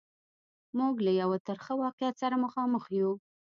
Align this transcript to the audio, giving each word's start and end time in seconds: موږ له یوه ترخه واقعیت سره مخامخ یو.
موږ 0.77 0.95
له 1.05 1.11
یوه 1.21 1.37
ترخه 1.47 1.73
واقعیت 1.83 2.15
سره 2.23 2.35
مخامخ 2.45 2.83
یو. 2.99 3.11